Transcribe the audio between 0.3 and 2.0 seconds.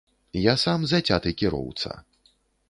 Я сам зацяты кіроўца.